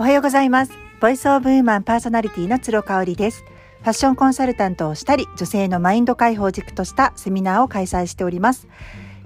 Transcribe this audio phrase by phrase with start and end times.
[0.00, 0.72] おはようございます。
[0.98, 3.44] ボイスオブウーマンパーソナリティの鶴香織です。
[3.80, 8.66] ファッションコンサルタントをしたり、女性のマインド解放軸としたセミナーを開催しております。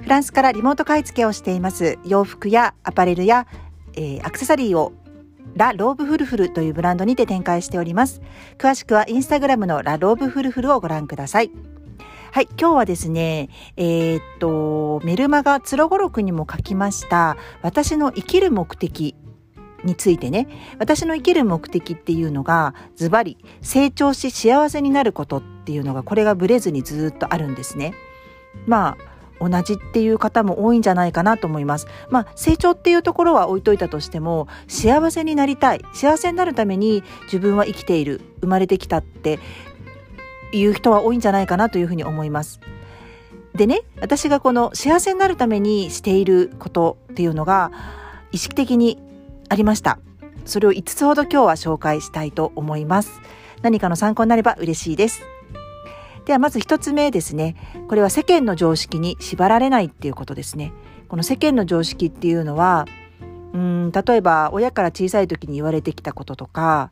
[0.02, 3.46] フランスからリモート買い付けをしています洋服やアパレルや、
[3.94, 4.92] えー、アクセサリーを
[5.54, 8.20] ラ・ローブフルフルというブランドにて展開しております。
[8.58, 11.52] 詳しくはインスタグラムのラ・ローブフルフルをご覧ください。
[12.32, 19.14] はい、今日はですね、えー、っと、メルマガ、つるごろくにも書きました、私の生きる目的
[19.84, 20.48] についてね、
[20.78, 27.94] 私の生きる目的っていうのが、ズバリ、成長し幸せになることっていうのが、これがブレずにずっとあるんですね。
[28.66, 31.86] まあ、同じっていう方も多いんじゃないかなと思います。
[32.08, 35.84] まあ、成長っていうところは置いといたとしても、幸せになりたい。
[35.92, 38.20] 幸せになるために自分は生きている。
[38.40, 39.38] 生まれてきたって
[40.52, 42.60] いう人は多いんじゃないかなというふうに思います。
[43.54, 47.70] でね、私がこの幸せになるためにしていることっていうのが、
[48.32, 48.98] 意識的に
[49.54, 50.00] ありました。
[50.44, 53.20] それを5つほど今日は紹介したいと思います。
[53.62, 55.22] 何かの参考になれば嬉しいです。
[56.24, 57.54] ではまず1つ目ですね。
[57.88, 60.72] これは世間の常識に縛られないっていうことですね。
[61.06, 62.86] この世間の常識っていうのは、
[63.52, 66.90] うん例えば親から小さい時に言われてきたこととか、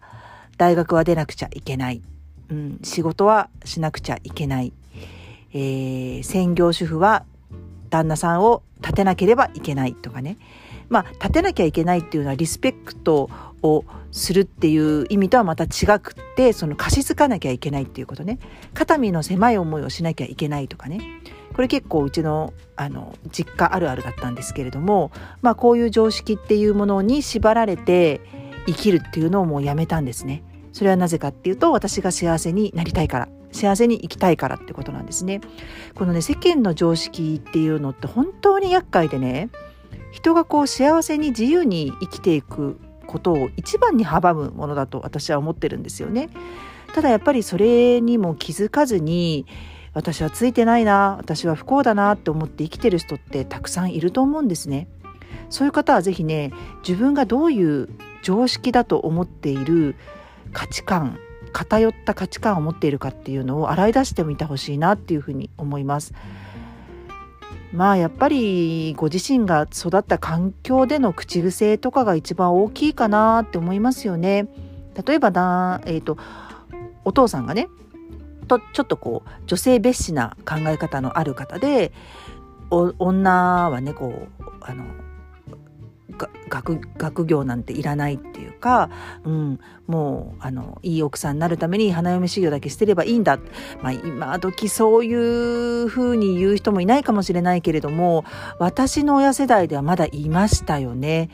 [0.56, 2.00] 大学は出なくちゃいけない。
[2.48, 4.72] うん、仕事はしなくちゃいけない。
[5.52, 7.24] えー、専業主婦は
[7.90, 10.38] 旦那さんを立てなければいけないとかね。
[10.92, 13.30] まあ、立てなきゃいけないっていうのはリスペクト
[13.62, 18.38] をするっていう意味とはまた違くってその貸し付かなきゃいけないっていうことね
[18.74, 21.00] 肩身の狭い思いをしなきゃいけないとかね
[21.54, 28.20] これ結構うちのあの実家あるあるだったんですけれども、まあ、こういう常識っていうものに縛られて
[28.66, 30.44] 生きるっていうのをもうやめたんですね。
[30.72, 35.40] それはなぜかっていうと私が幸せになりたいから幸せに生きたいからってことなんですね。
[35.94, 39.50] このね世間の常識っていうのって本当に厄介でね
[40.12, 46.28] 人がこう幸せに自由に生きていくことを一番に阻むものだと私は思ってるんですよね。
[46.94, 49.46] ただやっぱりそれにも気づかずに
[49.94, 54.86] 私はついてないな私は不幸だなって思って生きてる人ってたくさんいると思うんですね。
[55.48, 56.52] そういう方は是非ね
[56.86, 57.88] 自分がどういう
[58.22, 59.96] 常識だと思っている
[60.52, 61.18] 価値観
[61.52, 66.12] 偏った価値観を持っているかっていうのを洗い出してみてほしいなっていうふうに思います。
[67.72, 74.46] まあやっぱりご自身が育った環境での口癖とかが一番大きいかなって思いますよね。
[75.06, 76.18] 例えばだ、えーと、
[77.04, 77.68] お父さんがね
[78.46, 81.92] とちょっとこう女性蔑視な考え方のある方で
[82.70, 84.84] 女はねこうあの
[86.48, 88.90] 学学業なんていらないっていうか、
[89.24, 93.38] うん、もうあのいい奥さんになるために花嫁修行だけ捨てればいいんだ、
[93.82, 98.24] まあ、今時そういうふうに言う人もいないかもしれないけれども
[98.58, 101.30] 私の親世代ではまだいましたよね。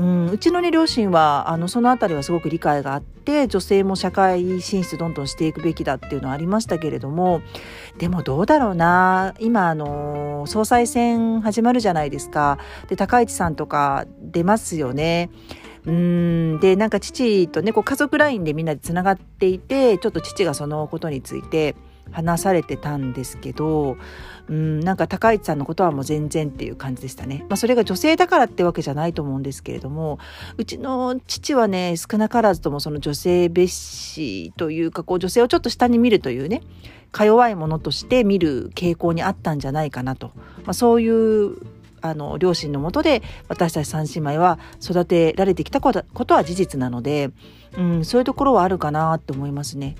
[0.00, 7.42] うん、うちの、ね、両親はあのその辺りはすごく理解があって女性も社会進出どんどんしていくべきだっていうのはありましたけれども
[7.98, 15.30] でもどうだろうな今あの総裁選始まるじゃないですかで高市さんとか出ますよね。
[15.86, 21.74] うんでなんか父とねこう家族 LINE でみんなでつながっていてちょっと父がそのことについて
[22.12, 23.96] 話されてたんですけど
[24.48, 27.44] うんなんか高市さんのことはもう全然っていう感じでしたね。
[27.48, 30.18] まあ、それが女性だからってわけじゃないと思うんですけれども
[30.56, 36.62] うちの父はね少なからずともその女性蔑視というかこう女性をちょっと下に見るというね
[37.12, 40.32] か弱いものとして見る傾向にあったんじゃないかなと、
[40.64, 41.56] まあ、そういう
[42.02, 47.30] あの両親のもとで私たち三姉妹は育てられてきたことは事実なので、
[47.76, 49.96] うん、そういうところはあるかなって思いますね。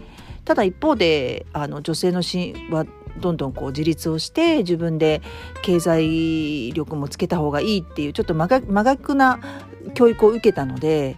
[0.50, 2.84] ただ一方であの女性のしは
[3.20, 5.22] どんどんこう自立をして自分で
[5.62, 8.48] 経済力もつけた方がいいっていうちょっと真
[8.82, 9.38] 逆な
[9.94, 11.16] 教育を受けたので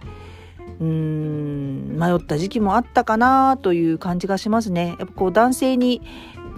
[0.79, 4.97] うーん迷った時期もあったかなという感じがしますね。
[4.99, 6.03] やっぱこう男性に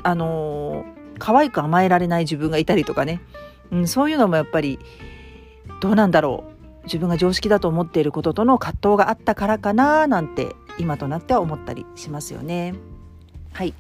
[0.04, 0.84] あの
[1.18, 3.22] 可愛く甘えられない自分がいたりとかね、
[3.72, 4.80] うん、そういうのもやっぱり
[5.80, 6.44] どうなんだろ
[6.84, 12.74] う自分が常識だと思っていることとの葛藤があったからかななんて今となっては思ったりしますよね。
[13.54, 13.74] はい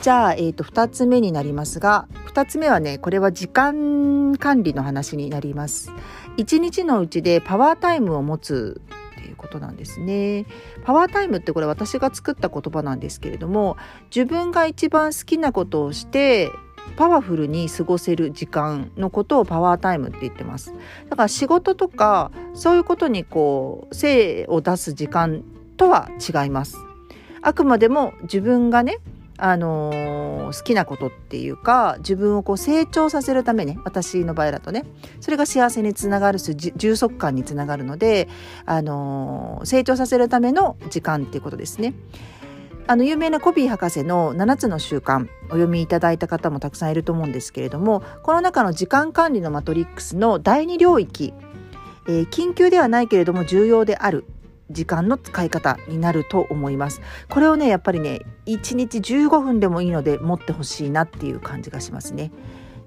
[0.00, 5.92] じゃあ、えーと、2つ目になりますが2つ目はねこれは時間管理の話になります。
[6.38, 8.80] 1日のうちでパワータイムを持つ
[9.12, 10.46] っていうことなんですね。
[10.84, 13.76] パワータイムってこれ私が作った言葉なんですけれども
[14.14, 16.50] 自分が一番好きなことをして
[16.96, 20.72] パワフルに過ごせる時間のことをパワータイムって言ってます。
[21.10, 25.44] だから仕事とかそういうことにこう精を出す時間
[25.80, 26.76] とは違います。
[27.40, 28.98] あくまでも自分がね
[29.38, 34.84] あのー、好きなことっていうか自分をこう成長させるためね私の場合だとね
[35.20, 38.28] それが幸せにつながるし充足感につながるので、
[38.66, 41.94] あのー、成長させるための時間っていうことですね。
[42.86, 51.32] あの有名なコピー博士の7つの習慣お読みいただいた方もたくさんいると思うんですけれどもこの中の時間管理のマトリックスの第2領域、
[52.08, 54.24] えー、緊急ではないけれども重要である
[54.70, 57.00] 時間の使い方になると思います。
[57.28, 62.30] これをねやっぱりね1日15分でもいいので持ってほしいなっていう感じがしますね。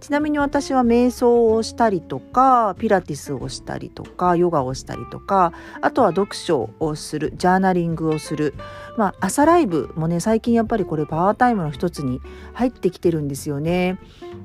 [0.03, 8.53] ちなみに私は瞑想をしたりとかピラティスをしたりとかヨガをしたりとかあとは読書をするジャーナリングをする。
[8.97, 12.19] まあ朝ライブもね最近やっぱりこれパワータイムの一つに
[12.51, 13.97] 入ってきてるんですよね。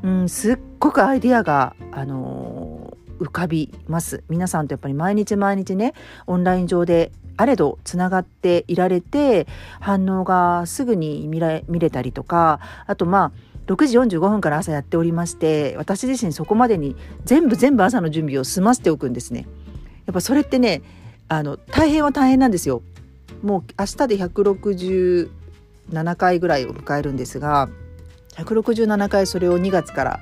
[0.04, 2.77] うんすっごくアイデアがあのー、
[3.18, 5.94] 浮かびます皆さんとやっぱり毎日毎日ね
[6.26, 9.46] オンライン上であれどつながっていられて
[9.80, 13.32] 反応がすぐに見れ見れたりとかあとまあ
[13.68, 19.46] 6時45分から朝やっておりまして私自身そこまでに全部全部朝の準備を済ませておくんですね。
[20.06, 20.82] やっぱそれってね
[21.28, 22.82] あの大変は大変なんですよ。
[23.42, 27.68] もう明日で167回ぐらいを迎えるんですが
[28.32, 30.20] 167回それを2月から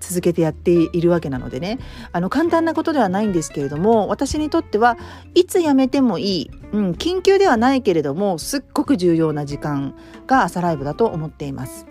[0.00, 1.78] 続けてやっているわけなのでね。
[2.12, 4.96] あの簡単なことではないんですけれども私にとっては
[5.34, 9.94] いつやめてもいい、うん、緊急ではないけれどもすっごく重要な時間
[10.26, 11.86] が朝ライブだと思っています。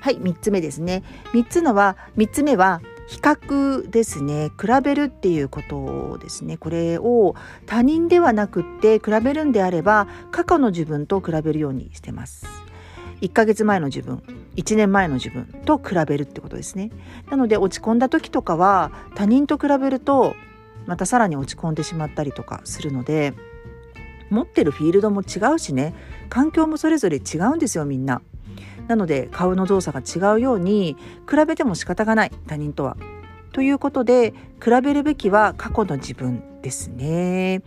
[0.00, 1.02] はい3つ目ですね。
[1.34, 4.50] 3つのは3つ目は比較ですね。
[4.50, 6.56] 比べるっていうことですね。
[6.56, 7.34] これを
[7.66, 12.46] 他人ではなくって比べるんであれば過去の自分と比べるようにしてます。
[13.20, 14.22] 1ヶ月前の自分
[14.56, 16.90] 1年前の自分と比べるってことですね。
[17.30, 20.34] なので落ち込んだ時とかは他人と比べると
[20.86, 23.34] またさらに落ち込んでしまったりとかするので
[24.30, 25.94] 持ってるフィールドも違うしね
[26.28, 28.22] 環境もそれぞれ違うんですよみんな。
[28.88, 30.96] なので顔の動作が違うように
[31.28, 32.96] 比べても仕方がない他人とは。
[33.52, 34.32] ということで
[34.62, 36.49] 比べるべきは過去の自分。
[36.62, 37.62] ですね。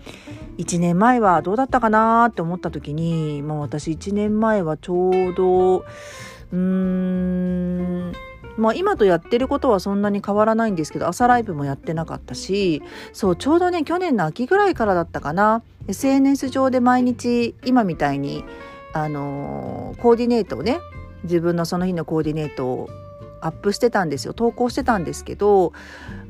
[0.57, 8.13] 1年前はどうだったかなって思った時に、まあ、私1年前はちょうどうーん
[8.57, 18.45] まあ今とやってることはそんなに変わらないんですけど朝ライブもやってなかったしそうちょうどね去年の秋ぐらいからだったかな SNS 上で毎日今みたいに
[18.93, 20.79] あのー、コーディネートをね
[21.23, 22.89] 自分のその日のコーディネートを
[23.45, 25.73] アップしてたんですよ投稿してたんですけど、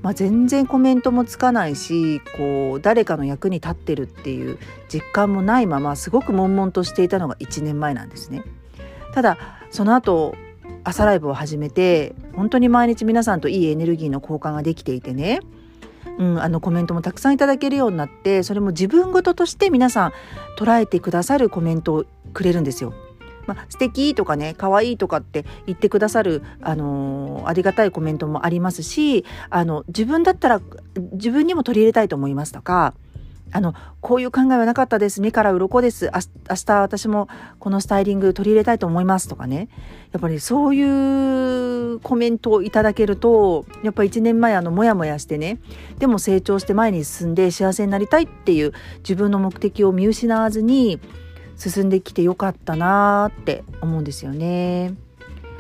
[0.02, 4.58] まあ、全然コメントもつかないしこう誰かの役に立ってるっていう
[4.90, 8.44] 実感もないまますごく悶々としていたのが1年前なんですね。
[9.14, 9.38] ただ
[9.70, 10.36] その後
[10.84, 15.40] 朝ライブを始めて本当に毎日皆さんといいエネルギーの交換ができていてね、
[16.18, 20.14] うん、あのコメントもたくさんいただけるようになってそれも自分事として皆さん
[20.58, 22.94] 捉えてくださるコメントをくれるんですよ。
[23.46, 30.62] まあ、素敵とかね可愛いとかって言ってくださる、あのー、ありがたいコメントもありますしあの自分だったら
[31.14, 32.94] 自分にも取り入れたいと思いますとか
[33.54, 36.12] あのこういう考えはなかったです目から鱗です
[36.50, 37.30] 明日私も
[37.60, 39.70] このスタイリング取り入れたいと思いますとかね。
[40.12, 45.60] やっぱりそういうコメントをいただけるとやっぱ1年前あのモヤモヤしてね
[45.98, 51.00] でも成長して前に進んで幸せになりたいっていう自分の目的を見失わずに
[51.70, 54.96] 進んできてよかったなーって思うんですよね。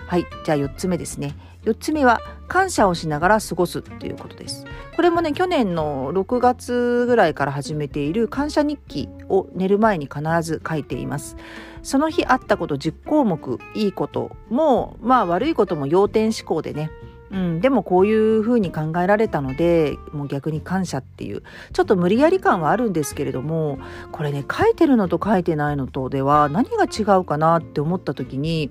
[0.05, 1.33] はいじゃあ4つ目ですね。
[1.63, 2.19] 4つ目は
[2.49, 4.65] 感謝をしながら過ごすっていうことです。
[4.97, 11.37] これもね去年の6月ぐらいから始めている感謝日記を寝る前に必ず書いています。
[11.83, 16.91] その日あったこと10項目いいこともまあ悪いことも要点思考でね
[17.33, 21.41] うん、でもこういうふうに考えられたのでもう逆に感謝っていう
[21.73, 23.79] ちょっと無理やり感はあるんですけれども
[24.11, 28.69] これね書いてるのと書いてないのとでは何が違うかなって思った時に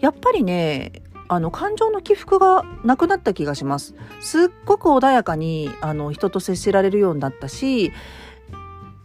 [0.00, 0.92] やっぱりね
[1.28, 3.94] あの感情の起伏がなくなった気がします。
[4.20, 7.92] すっごく穏やかにあの人と接しられるようになったし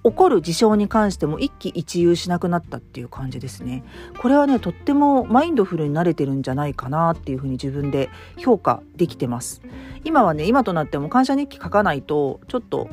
[0.05, 3.83] 起こる事象に関しても一喜一憂しなくなったっていう感じですね。
[4.19, 9.63] これはねとってもマインドフルに慣れてるんじゃないかなっていうふうに自分で評価できてます。
[10.03, 12.87] 今はね今となっても感謝日記書かないとちょっと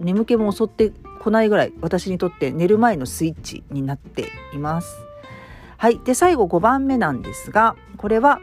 [0.00, 5.06] 眠気も襲ってこないぐらい私にとって寝る前のスイッチになっています。
[5.78, 6.00] はい。
[6.00, 8.40] で、最後5番目なんですが、これは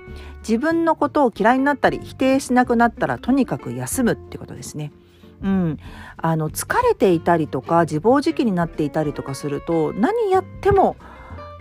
[0.48, 4.92] 自分のことを嫌いになったり否定しなくなったらとにかく休むってことですね。
[5.44, 5.78] うん、
[6.18, 10.96] あの疲れていたりとか自暴自棄になっていたりとかすると何やっても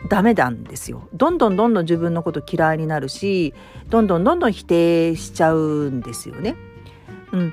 [0.08, 1.08] ダメなんですよ。
[1.12, 3.54] どんどんどんどん自分のこと嫌いになるし
[3.88, 6.56] どんどんどんどん否定しちゃうんですよね。
[7.32, 7.52] うん、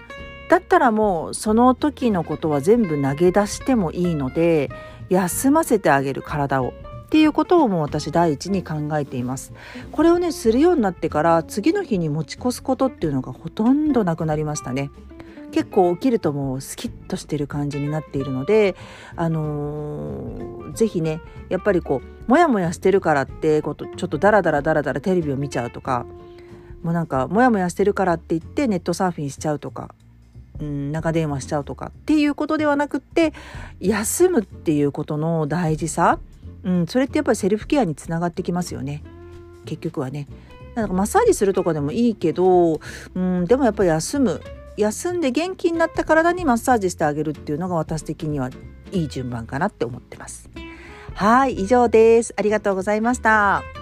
[0.49, 4.69] だったらもうその時のことは全部投げ出してもいいので
[5.09, 6.73] 休ませてあげる体を。
[7.07, 9.51] っていうことをもう私第一に考えています。
[9.91, 14.91] これをねするようになってから次の日に持ち越すことっていうのがほとんどなくなりましたね。
[15.51, 18.75] 結構起きるともうスキッとしてる感じになっているので
[19.15, 26.05] あのー、ぜひねやっぱりこうモヤモヤしてるからってことちょっとダラダラダラダラテレビを見ちゃうとか
[26.83, 29.93] もうなんかモヤモヤしてるからって言ってネットサーフィンしちゃうとか
[30.59, 33.31] うん、長電話しちゃうとかっていうことではなくって
[33.79, 36.19] 休むっていうことの大事さ
[36.63, 39.03] うん、それってやっぱりセルフケアにつながってきますよね。
[39.65, 40.27] 結局はね。
[40.75, 42.79] なんかマッサージするとかでもいいけど、
[43.15, 44.41] うん、でもやっぱり休む。
[44.79, 48.49] 休んで元気になった体にマッサージしてあげるっていうのが私的には
[48.91, 50.49] いい順番かなって思ってます。
[51.13, 52.33] はい以上です。
[52.37, 53.78] ありがとうございました。